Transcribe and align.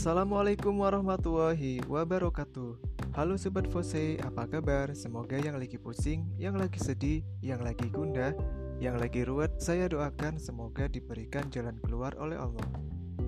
Assalamualaikum 0.00 0.80
warahmatullahi 0.80 1.84
wabarakatuh 1.84 2.72
Halo 3.12 3.36
Sobat 3.36 3.68
Fose, 3.68 4.16
apa 4.24 4.48
kabar? 4.48 4.96
Semoga 4.96 5.36
yang 5.36 5.60
lagi 5.60 5.76
pusing, 5.76 6.24
yang 6.40 6.56
lagi 6.56 6.80
sedih, 6.80 7.20
yang 7.44 7.60
lagi 7.60 7.84
gundah, 7.92 8.32
yang 8.80 8.96
lagi 8.96 9.28
ruwet 9.28 9.60
Saya 9.60 9.92
doakan 9.92 10.40
semoga 10.40 10.88
diberikan 10.88 11.52
jalan 11.52 11.76
keluar 11.84 12.16
oleh 12.16 12.40
Allah 12.40 12.64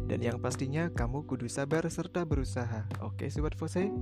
Dan 0.09 0.25
yang 0.25 0.41
pastinya 0.41 0.89
kamu 0.89 1.29
kudu 1.29 1.45
sabar 1.45 1.85
serta 1.93 2.25
berusaha 2.25 2.89
Oke 3.05 3.29
Sobat 3.29 3.53
Fose? 3.53 3.93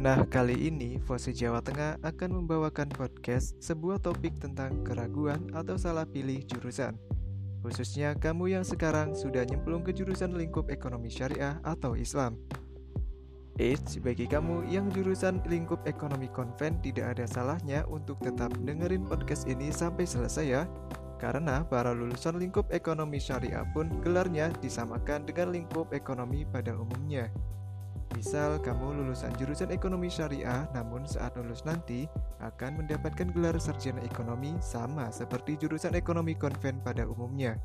Nah 0.00 0.24
kali 0.32 0.72
ini 0.72 0.96
Fose 0.96 1.36
Jawa 1.36 1.60
Tengah 1.60 2.00
akan 2.00 2.40
membawakan 2.40 2.88
podcast 2.88 3.52
Sebuah 3.60 4.00
topik 4.00 4.40
tentang 4.40 4.80
keraguan 4.80 5.44
atau 5.52 5.76
salah 5.76 6.08
pilih 6.08 6.40
jurusan 6.48 6.96
khususnya 7.62 8.18
kamu 8.18 8.58
yang 8.58 8.64
sekarang 8.66 9.14
sudah 9.14 9.46
nyemplung 9.46 9.86
ke 9.86 9.94
jurusan 9.94 10.34
lingkup 10.34 10.68
ekonomi 10.68 11.08
syariah 11.08 11.62
atau 11.62 11.94
Islam. 11.94 12.36
Eits, 13.60 14.00
bagi 14.02 14.26
kamu 14.26 14.66
yang 14.66 14.90
jurusan 14.90 15.38
lingkup 15.46 15.84
ekonomi 15.86 16.26
konven 16.26 16.80
tidak 16.82 17.14
ada 17.14 17.28
salahnya 17.28 17.86
untuk 17.86 18.18
tetap 18.18 18.50
dengerin 18.64 19.06
podcast 19.06 19.46
ini 19.46 19.70
sampai 19.70 20.08
selesai 20.08 20.46
ya. 20.48 20.62
Karena 21.22 21.62
para 21.62 21.94
lulusan 21.94 22.42
lingkup 22.42 22.66
ekonomi 22.74 23.22
syariah 23.22 23.62
pun 23.70 24.02
gelarnya 24.02 24.50
disamakan 24.58 25.22
dengan 25.22 25.54
lingkup 25.54 25.94
ekonomi 25.94 26.42
pada 26.42 26.74
umumnya. 26.74 27.30
Misal 28.12 28.60
kamu 28.60 29.02
lulusan 29.02 29.32
jurusan 29.40 29.72
ekonomi 29.72 30.12
syariah 30.12 30.68
namun 30.76 31.08
saat 31.08 31.32
lulus 31.40 31.64
nanti 31.64 32.04
akan 32.44 32.84
mendapatkan 32.84 33.32
gelar 33.32 33.56
sarjana 33.56 34.04
ekonomi 34.04 34.52
sama 34.60 35.08
seperti 35.08 35.56
jurusan 35.56 35.96
ekonomi 35.96 36.36
konven 36.36 36.76
pada 36.84 37.08
umumnya. 37.08 37.56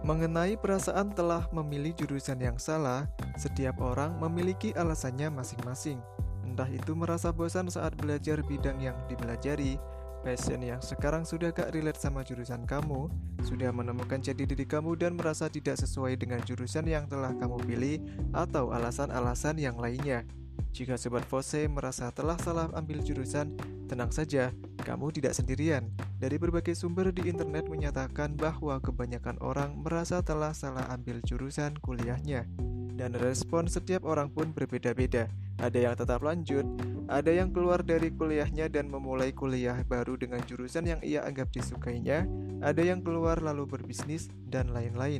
Mengenai 0.00 0.56
perasaan 0.56 1.12
telah 1.12 1.44
memilih 1.52 1.92
jurusan 1.92 2.40
yang 2.40 2.56
salah, 2.56 3.04
setiap 3.36 3.76
orang 3.84 4.16
memiliki 4.16 4.72
alasannya 4.72 5.28
masing-masing. 5.28 6.00
Entah 6.40 6.64
itu 6.72 6.96
merasa 6.96 7.28
bosan 7.28 7.68
saat 7.68 7.92
belajar 8.00 8.40
bidang 8.40 8.80
yang 8.80 8.96
dipelajari, 9.12 9.76
passion 10.20 10.60
yang 10.60 10.80
sekarang 10.84 11.24
sudah 11.24 11.50
gak 11.50 11.72
relate 11.72 11.96
sama 11.96 12.20
jurusan 12.20 12.68
kamu, 12.68 13.08
sudah 13.44 13.72
menemukan 13.72 14.20
jati 14.20 14.44
diri 14.44 14.68
kamu 14.68 14.96
dan 15.00 15.16
merasa 15.16 15.48
tidak 15.48 15.80
sesuai 15.80 16.20
dengan 16.20 16.44
jurusan 16.44 16.84
yang 16.84 17.08
telah 17.08 17.32
kamu 17.36 17.56
pilih, 17.64 17.96
atau 18.36 18.70
alasan-alasan 18.70 19.56
yang 19.56 19.80
lainnya. 19.80 20.28
Jika 20.70 20.94
Sobat 20.94 21.26
Fose 21.26 21.66
merasa 21.66 22.14
telah 22.14 22.38
salah 22.38 22.70
ambil 22.78 23.02
jurusan, 23.02 23.58
tenang 23.90 24.14
saja, 24.14 24.54
kamu 24.86 25.10
tidak 25.10 25.34
sendirian. 25.34 25.90
Dari 26.22 26.38
berbagai 26.38 26.78
sumber 26.78 27.10
di 27.10 27.26
internet 27.26 27.66
menyatakan 27.66 28.38
bahwa 28.38 28.78
kebanyakan 28.78 29.34
orang 29.42 29.74
merasa 29.82 30.22
telah 30.22 30.54
salah 30.54 30.86
ambil 30.94 31.18
jurusan 31.26 31.74
kuliahnya. 31.82 32.46
Dan 32.94 33.16
respon 33.16 33.66
setiap 33.66 34.06
orang 34.06 34.30
pun 34.30 34.52
berbeda-beda. 34.52 35.26
Ada 35.58 35.90
yang 35.90 35.94
tetap 35.96 36.22
lanjut, 36.22 36.68
ada 37.10 37.34
yang 37.34 37.50
keluar 37.50 37.82
dari 37.82 38.14
kuliahnya 38.14 38.70
dan 38.70 38.86
memulai 38.86 39.34
kuliah 39.34 39.82
baru 39.82 40.14
dengan 40.14 40.38
jurusan 40.46 40.86
yang 40.86 41.02
ia 41.02 41.26
anggap 41.26 41.50
disukainya, 41.50 42.30
ada 42.62 42.86
yang 42.86 43.02
keluar 43.02 43.42
lalu 43.42 43.66
berbisnis, 43.66 44.30
dan 44.46 44.70
lain-lain. 44.70 45.18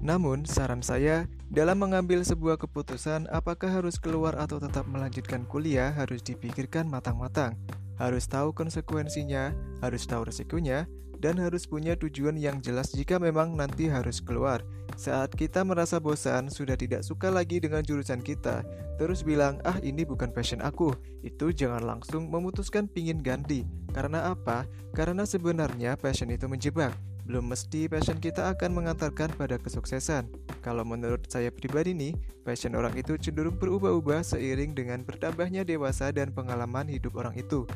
Namun, 0.00 0.48
saran 0.48 0.80
saya, 0.80 1.28
dalam 1.52 1.76
mengambil 1.84 2.24
sebuah 2.24 2.56
keputusan 2.56 3.28
apakah 3.28 3.68
harus 3.68 4.00
keluar 4.00 4.32
atau 4.40 4.56
tetap 4.56 4.88
melanjutkan 4.88 5.44
kuliah 5.44 5.92
harus 5.92 6.24
dipikirkan 6.24 6.88
matang-matang. 6.88 7.60
Harus 8.00 8.24
tahu 8.24 8.56
konsekuensinya, 8.56 9.52
harus 9.84 10.08
tahu 10.08 10.32
resikonya, 10.32 10.88
dan 11.20 11.36
harus 11.36 11.68
punya 11.68 11.94
tujuan 12.00 12.40
yang 12.40 12.64
jelas 12.64 12.96
jika 12.96 13.20
memang 13.20 13.52
nanti 13.52 13.86
harus 13.86 14.18
keluar. 14.24 14.64
Saat 14.96 15.36
kita 15.36 15.62
merasa 15.62 16.00
bosan, 16.00 16.48
sudah 16.48 16.74
tidak 16.74 17.04
suka 17.04 17.28
lagi 17.28 17.60
dengan 17.60 17.84
jurusan 17.84 18.24
kita, 18.24 18.64
terus 18.96 19.20
bilang, 19.20 19.60
ah 19.68 19.76
ini 19.84 20.02
bukan 20.02 20.32
passion 20.32 20.64
aku, 20.64 20.96
itu 21.20 21.52
jangan 21.52 21.84
langsung 21.84 22.32
memutuskan 22.32 22.88
pingin 22.88 23.20
ganti. 23.20 23.68
Karena 23.92 24.32
apa? 24.32 24.64
Karena 24.96 25.28
sebenarnya 25.28 25.94
passion 26.00 26.32
itu 26.32 26.48
menjebak. 26.48 26.96
Belum 27.30 27.46
mesti 27.46 27.86
passion 27.86 28.18
kita 28.18 28.50
akan 28.50 28.74
mengantarkan 28.74 29.30
pada 29.38 29.54
kesuksesan. 29.54 30.26
Kalau 30.66 30.82
menurut 30.82 31.30
saya 31.30 31.54
pribadi 31.54 31.94
nih, 31.94 32.12
passion 32.42 32.74
orang 32.74 32.96
itu 32.98 33.14
cenderung 33.22 33.54
berubah-ubah 33.54 34.26
seiring 34.26 34.74
dengan 34.74 35.06
bertambahnya 35.06 35.62
dewasa 35.62 36.10
dan 36.10 36.34
pengalaman 36.34 36.90
hidup 36.90 37.14
orang 37.14 37.38
itu. 37.38 37.70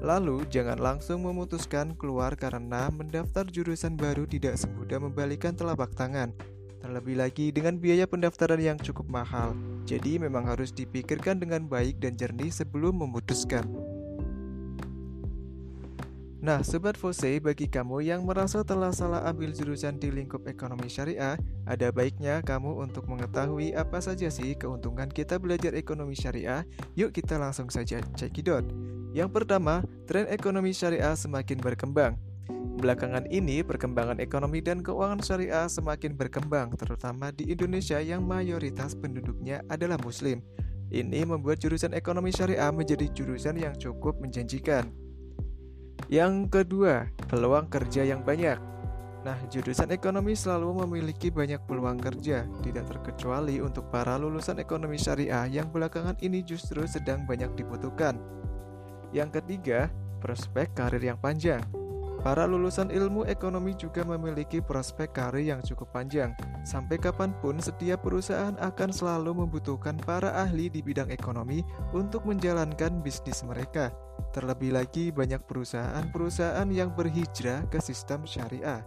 Lalu, 0.00 0.48
jangan 0.48 0.80
langsung 0.80 1.28
memutuskan 1.28 1.92
keluar 1.92 2.32
karena 2.32 2.88
mendaftar 2.88 3.44
jurusan 3.44 4.00
baru 4.00 4.24
tidak 4.24 4.56
semudah 4.56 4.96
membalikan 4.96 5.52
telapak 5.52 5.92
tangan. 5.92 6.32
Terlebih 6.80 7.20
lagi 7.20 7.52
dengan 7.52 7.76
biaya 7.76 8.08
pendaftaran 8.08 8.56
yang 8.56 8.80
cukup 8.80 9.04
mahal. 9.12 9.52
Jadi 9.84 10.16
memang 10.16 10.48
harus 10.48 10.72
dipikirkan 10.72 11.36
dengan 11.36 11.68
baik 11.68 12.00
dan 12.00 12.16
jernih 12.16 12.48
sebelum 12.48 12.96
memutuskan. 13.04 13.68
Nah, 16.40 16.64
Sobat 16.64 16.96
Fose, 16.96 17.36
bagi 17.36 17.68
kamu 17.68 18.00
yang 18.00 18.24
merasa 18.24 18.64
telah 18.64 18.96
salah 18.96 19.28
ambil 19.28 19.52
jurusan 19.52 20.00
di 20.00 20.08
lingkup 20.08 20.48
ekonomi 20.48 20.88
syariah, 20.88 21.36
ada 21.68 21.92
baiknya 21.92 22.40
kamu 22.40 22.80
untuk 22.80 23.04
mengetahui 23.12 23.76
apa 23.76 24.00
saja 24.00 24.32
sih 24.32 24.56
keuntungan 24.56 25.12
kita 25.12 25.36
belajar 25.36 25.76
ekonomi 25.76 26.16
syariah. 26.16 26.64
Yuk 26.96 27.12
kita 27.12 27.36
langsung 27.36 27.68
saja 27.68 28.00
cekidot. 28.16 28.64
Yang 29.10 29.42
pertama, 29.42 29.82
tren 30.06 30.30
ekonomi 30.30 30.70
syariah 30.70 31.18
semakin 31.18 31.58
berkembang. 31.58 32.14
Belakangan 32.80 33.26
ini, 33.28 33.60
perkembangan 33.60 34.22
ekonomi 34.22 34.62
dan 34.62 34.80
keuangan 34.80 35.20
syariah 35.20 35.66
semakin 35.66 36.14
berkembang, 36.14 36.72
terutama 36.78 37.34
di 37.34 37.50
Indonesia 37.50 37.98
yang 37.98 38.22
mayoritas 38.22 38.94
penduduknya 38.94 39.66
adalah 39.66 39.98
Muslim. 40.00 40.40
Ini 40.90 41.26
membuat 41.26 41.58
jurusan 41.58 41.90
ekonomi 41.94 42.30
syariah 42.30 42.70
menjadi 42.70 43.10
jurusan 43.10 43.58
yang 43.58 43.74
cukup 43.74 44.18
menjanjikan. 44.22 44.90
Yang 46.06 46.50
kedua, 46.50 47.10
peluang 47.26 47.66
kerja 47.70 48.06
yang 48.06 48.22
banyak. 48.22 48.58
Nah, 49.20 49.36
jurusan 49.52 49.92
ekonomi 49.92 50.32
selalu 50.32 50.86
memiliki 50.86 51.28
banyak 51.28 51.60
peluang 51.68 52.00
kerja, 52.00 52.48
tidak 52.64 52.88
terkecuali 52.88 53.60
untuk 53.60 53.92
para 53.92 54.16
lulusan 54.16 54.56
ekonomi 54.62 54.96
syariah 54.96 55.44
yang 55.50 55.68
belakangan 55.68 56.16
ini 56.24 56.40
justru 56.40 56.86
sedang 56.88 57.28
banyak 57.28 57.52
dibutuhkan. 57.52 58.16
Yang 59.10 59.42
ketiga, 59.42 59.90
prospek 60.22 60.70
karir 60.78 61.02
yang 61.02 61.18
panjang. 61.18 61.62
Para 62.20 62.44
lulusan 62.44 62.92
ilmu 62.92 63.24
ekonomi 63.24 63.72
juga 63.72 64.04
memiliki 64.04 64.60
prospek 64.60 65.08
karir 65.16 65.56
yang 65.56 65.64
cukup 65.64 65.88
panjang. 65.88 66.36
Sampai 66.68 67.00
kapan 67.00 67.32
pun, 67.40 67.56
setiap 67.56 68.04
perusahaan 68.04 68.52
akan 68.60 68.92
selalu 68.92 69.40
membutuhkan 69.40 69.96
para 70.04 70.36
ahli 70.36 70.68
di 70.68 70.84
bidang 70.84 71.08
ekonomi 71.08 71.64
untuk 71.96 72.28
menjalankan 72.28 73.00
bisnis 73.00 73.40
mereka. 73.40 73.88
Terlebih 74.36 74.76
lagi 74.76 75.08
banyak 75.08 75.40
perusahaan-perusahaan 75.48 76.68
yang 76.68 76.92
berhijrah 76.92 77.64
ke 77.72 77.80
sistem 77.80 78.28
syariah. 78.28 78.84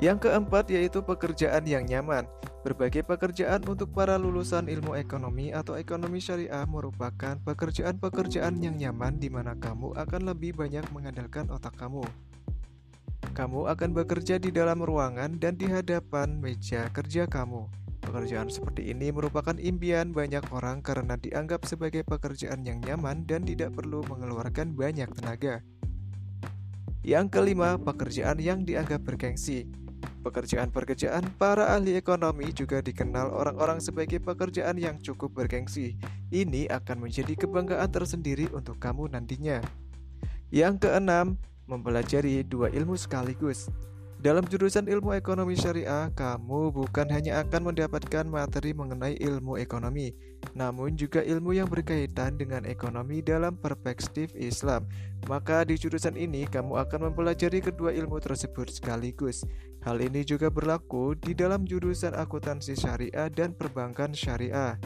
Yang 0.00 0.24
keempat 0.24 0.72
yaitu 0.72 1.04
pekerjaan 1.04 1.68
yang 1.68 1.84
nyaman. 1.84 2.24
Berbagai 2.64 3.04
pekerjaan 3.04 3.60
untuk 3.68 3.92
para 3.92 4.16
lulusan 4.16 4.72
ilmu 4.72 4.96
ekonomi 4.96 5.52
atau 5.52 5.76
ekonomi 5.76 6.16
syariah 6.16 6.64
merupakan 6.64 7.36
pekerjaan-pekerjaan 7.44 8.56
yang 8.56 8.80
nyaman 8.80 9.20
di 9.20 9.28
mana 9.28 9.52
kamu 9.52 9.92
akan 9.92 10.32
lebih 10.32 10.56
banyak 10.56 10.88
mengandalkan 10.96 11.44
otak 11.52 11.76
kamu. 11.76 12.00
Kamu 13.36 13.68
akan 13.68 13.90
bekerja 13.92 14.40
di 14.40 14.48
dalam 14.48 14.80
ruangan 14.80 15.36
dan 15.36 15.60
di 15.60 15.68
hadapan 15.68 16.40
meja 16.40 16.88
kerja 16.88 17.28
kamu. 17.28 17.68
Pekerjaan 18.00 18.48
seperti 18.48 18.96
ini 18.96 19.12
merupakan 19.12 19.60
impian 19.60 20.16
banyak 20.16 20.48
orang 20.48 20.80
karena 20.80 21.20
dianggap 21.20 21.68
sebagai 21.68 22.00
pekerjaan 22.00 22.64
yang 22.64 22.80
nyaman 22.80 23.28
dan 23.28 23.44
tidak 23.44 23.76
perlu 23.76 24.00
mengeluarkan 24.08 24.72
banyak 24.72 25.12
tenaga. 25.12 25.60
Yang 27.04 27.28
kelima, 27.28 27.76
pekerjaan 27.76 28.40
yang 28.40 28.64
dianggap 28.64 29.04
bergengsi. 29.04 29.83
Pekerjaan-pekerjaan 30.24 31.36
para 31.36 31.76
ahli 31.76 32.00
ekonomi 32.00 32.48
juga 32.56 32.80
dikenal 32.80 33.28
orang-orang 33.28 33.76
sebagai 33.76 34.24
pekerjaan 34.24 34.80
yang 34.80 34.96
cukup 35.04 35.36
bergengsi. 35.36 36.00
Ini 36.32 36.72
akan 36.72 37.04
menjadi 37.04 37.36
kebanggaan 37.36 37.92
tersendiri 37.92 38.48
untuk 38.56 38.80
kamu 38.80 39.12
nantinya. 39.12 39.60
Yang 40.48 40.88
keenam, 40.88 41.36
mempelajari 41.68 42.40
dua 42.40 42.72
ilmu 42.72 42.96
sekaligus. 42.96 43.68
Dalam 44.24 44.40
jurusan 44.48 44.88
ilmu 44.88 45.12
ekonomi 45.12 45.52
syariah, 45.52 46.08
kamu 46.16 46.72
bukan 46.72 47.12
hanya 47.12 47.44
akan 47.44 47.68
mendapatkan 47.68 48.24
materi 48.24 48.72
mengenai 48.72 49.20
ilmu 49.20 49.60
ekonomi, 49.60 50.16
namun 50.56 50.96
juga 50.96 51.20
ilmu 51.20 51.52
yang 51.52 51.68
berkaitan 51.68 52.40
dengan 52.40 52.64
ekonomi 52.64 53.20
dalam 53.20 53.52
perspektif 53.60 54.32
Islam. 54.32 54.88
Maka 55.28 55.68
di 55.68 55.76
jurusan 55.76 56.16
ini 56.16 56.48
kamu 56.48 56.72
akan 56.72 57.12
mempelajari 57.12 57.60
kedua 57.60 57.92
ilmu 57.92 58.16
tersebut 58.16 58.72
sekaligus. 58.72 59.44
Hal 59.84 60.00
ini 60.00 60.24
juga 60.24 60.48
berlaku 60.48 61.12
di 61.20 61.36
dalam 61.36 61.68
jurusan 61.68 62.16
akuntansi 62.16 62.80
syariah 62.80 63.28
dan 63.28 63.52
perbankan 63.52 64.16
syariah. 64.16 64.80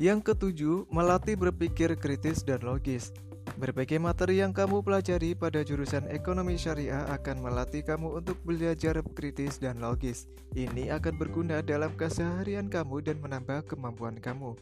Yang 0.00 0.32
ketujuh, 0.32 0.88
melatih 0.88 1.36
berpikir 1.36 2.00
kritis 2.00 2.40
dan 2.40 2.64
logis. 2.64 3.12
Berbagai 3.58 3.98
materi 3.98 4.38
yang 4.38 4.54
kamu 4.54 4.86
pelajari 4.86 5.34
pada 5.34 5.66
jurusan 5.66 6.06
ekonomi 6.14 6.54
syariah 6.54 7.02
akan 7.10 7.42
melatih 7.42 7.82
kamu 7.82 8.22
untuk 8.22 8.38
belajar 8.46 9.02
kritis 9.18 9.58
dan 9.58 9.82
logis. 9.82 10.30
Ini 10.54 10.94
akan 10.94 11.18
berguna 11.18 11.58
dalam 11.58 11.90
keseharian 11.98 12.70
kamu 12.70 13.02
dan 13.02 13.18
menambah 13.18 13.66
kemampuan 13.66 14.14
kamu. 14.22 14.54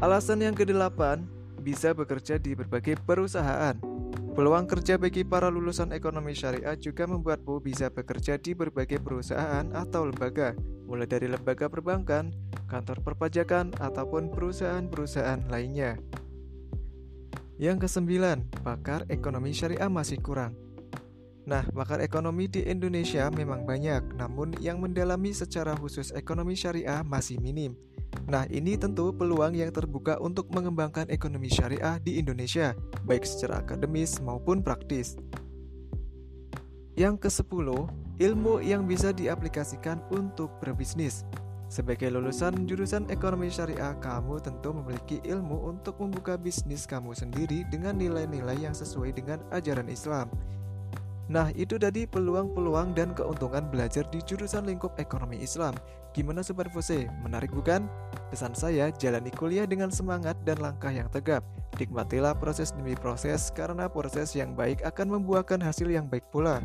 Alasan 0.00 0.40
yang 0.40 0.56
kedelapan, 0.56 1.28
bisa 1.60 1.92
bekerja 1.92 2.40
di 2.40 2.56
berbagai 2.56 2.96
perusahaan. 3.04 3.76
Peluang 4.32 4.64
kerja 4.64 4.96
bagi 4.96 5.20
para 5.20 5.52
lulusan 5.52 5.92
ekonomi 5.92 6.32
syariah 6.32 6.80
juga 6.80 7.04
membuatmu 7.04 7.60
bisa 7.60 7.92
bekerja 7.92 8.40
di 8.40 8.56
berbagai 8.56 9.04
perusahaan 9.04 9.68
atau 9.76 10.08
lembaga, 10.08 10.56
mulai 10.88 11.04
dari 11.04 11.28
lembaga 11.28 11.68
perbankan, 11.68 12.32
kantor 12.72 13.04
perpajakan, 13.04 13.76
ataupun 13.84 14.32
perusahaan-perusahaan 14.32 15.44
lainnya. 15.52 16.00
Yang 17.54 17.86
kesembilan, 17.86 18.50
pakar 18.66 19.06
ekonomi 19.06 19.54
syariah 19.54 19.86
masih 19.86 20.18
kurang. 20.18 20.58
Nah, 21.46 21.62
pakar 21.70 22.02
ekonomi 22.02 22.50
di 22.50 22.66
Indonesia 22.66 23.30
memang 23.30 23.62
banyak, 23.62 24.16
namun 24.18 24.56
yang 24.58 24.82
mendalami 24.82 25.30
secara 25.30 25.76
khusus 25.78 26.10
ekonomi 26.16 26.58
syariah 26.58 27.04
masih 27.06 27.38
minim. 27.38 27.78
Nah, 28.26 28.48
ini 28.50 28.74
tentu 28.74 29.14
peluang 29.14 29.54
yang 29.54 29.70
terbuka 29.70 30.18
untuk 30.18 30.50
mengembangkan 30.50 31.06
ekonomi 31.12 31.46
syariah 31.46 32.00
di 32.02 32.18
Indonesia, 32.18 32.72
baik 33.06 33.22
secara 33.22 33.62
akademis 33.62 34.18
maupun 34.18 34.64
praktis. 34.64 35.14
Yang 36.98 37.28
ke-10, 37.28 37.68
ilmu 38.18 38.64
yang 38.64 38.88
bisa 38.88 39.14
diaplikasikan 39.14 40.02
untuk 40.10 40.50
berbisnis. 40.58 41.22
Sebagai 41.74 42.06
lulusan 42.06 42.70
jurusan 42.70 43.10
ekonomi 43.10 43.50
syariah, 43.50 43.98
kamu 43.98 44.38
tentu 44.38 44.70
memiliki 44.70 45.18
ilmu 45.26 45.74
untuk 45.74 45.98
membuka 45.98 46.38
bisnis 46.38 46.86
kamu 46.86 47.18
sendiri 47.18 47.66
dengan 47.66 47.98
nilai-nilai 47.98 48.62
yang 48.62 48.70
sesuai 48.70 49.10
dengan 49.10 49.42
ajaran 49.50 49.90
Islam. 49.90 50.30
Nah, 51.26 51.50
itu 51.58 51.74
tadi 51.74 52.06
peluang-peluang 52.06 52.94
dan 52.94 53.10
keuntungan 53.18 53.66
belajar 53.74 54.06
di 54.06 54.22
jurusan 54.22 54.70
lingkup 54.70 54.94
ekonomi 55.02 55.42
Islam. 55.42 55.74
Gimana 56.14 56.46
Sobat 56.46 56.70
Fose? 56.70 57.10
Menarik 57.26 57.50
bukan? 57.50 57.90
Pesan 58.30 58.54
saya, 58.54 58.94
jalani 58.94 59.34
kuliah 59.34 59.66
dengan 59.66 59.90
semangat 59.90 60.38
dan 60.46 60.62
langkah 60.62 60.94
yang 60.94 61.10
tegap. 61.10 61.42
Nikmatilah 61.74 62.38
proses 62.38 62.70
demi 62.70 62.94
proses 62.94 63.50
karena 63.50 63.90
proses 63.90 64.30
yang 64.38 64.54
baik 64.54 64.78
akan 64.86 65.18
membuahkan 65.18 65.58
hasil 65.58 65.90
yang 65.90 66.06
baik 66.06 66.22
pula. 66.30 66.62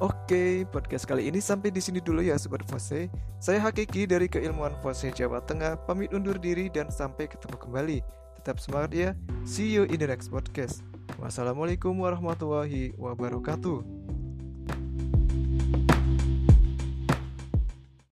Oke, 0.00 0.64
podcast 0.72 1.04
kali 1.04 1.28
ini 1.28 1.44
sampai 1.44 1.68
di 1.68 1.76
sini 1.76 2.00
dulu 2.00 2.24
ya 2.24 2.40
Sobat 2.40 2.64
Fose. 2.64 3.12
Saya 3.36 3.60
Hakiki 3.60 4.08
dari 4.08 4.32
Keilmuan 4.32 4.72
Fose 4.80 5.12
Jawa 5.12 5.44
Tengah, 5.44 5.76
pamit 5.84 6.08
undur 6.16 6.40
diri 6.40 6.72
dan 6.72 6.88
sampai 6.88 7.28
ketemu 7.28 7.60
kembali. 7.60 7.98
Tetap 8.40 8.56
semangat 8.64 8.96
ya. 8.96 9.12
See 9.44 9.68
you 9.68 9.84
in 9.92 10.00
the 10.00 10.08
next 10.08 10.32
podcast. 10.32 10.80
Wassalamualaikum 11.20 11.92
warahmatullahi 12.00 12.96
wabarakatuh. 12.96 13.99